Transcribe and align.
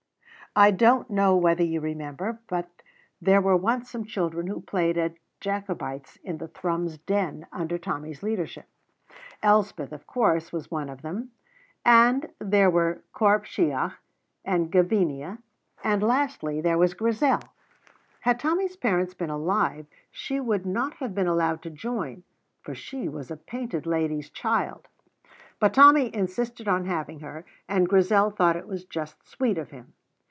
I 0.53 0.71
don't 0.71 1.09
know 1.09 1.37
whether 1.37 1.63
you 1.63 1.79
remember, 1.79 2.39
but 2.49 2.67
there 3.21 3.39
were 3.39 3.55
once 3.55 3.89
some 3.89 4.03
children 4.03 4.47
who 4.47 4.59
played 4.59 4.97
at 4.97 5.15
Jacobites 5.39 6.17
in 6.25 6.39
the 6.39 6.49
Thrums 6.49 6.97
Den 6.97 7.47
under 7.53 7.77
Tommy's 7.77 8.21
leadership. 8.21 8.65
Elspeth, 9.41 9.93
of 9.93 10.05
course, 10.05 10.51
was 10.51 10.69
one 10.69 10.89
of 10.89 11.03
them, 11.03 11.31
and 11.85 12.25
there 12.39 12.69
were 12.69 13.01
Corp 13.13 13.45
Shiach, 13.45 13.93
and 14.43 14.69
Gavinia, 14.69 15.37
and 15.85 16.03
lastly, 16.03 16.59
there 16.59 16.77
was 16.77 16.95
Grizel. 16.95 17.39
Had 18.19 18.37
Tommy's 18.37 18.75
parents 18.75 19.13
been 19.13 19.29
alive 19.29 19.85
she 20.11 20.41
would 20.41 20.65
not 20.65 20.95
have 20.95 21.15
been 21.15 21.27
allowed 21.27 21.61
to 21.61 21.69
join, 21.69 22.23
for 22.61 22.75
she 22.75 23.07
was 23.07 23.31
a 23.31 23.37
painted 23.37 23.85
lady's 23.85 24.29
child; 24.29 24.89
but 25.61 25.73
Tommy 25.73 26.13
insisted 26.13 26.67
on 26.67 26.87
having 26.87 27.21
her, 27.21 27.45
and 27.69 27.87
Grizel 27.87 28.31
thought 28.31 28.57
it 28.57 28.67
was 28.67 28.83
just 28.83 29.25
sweet 29.25 29.57
of 29.57 29.69
him. 29.71 29.93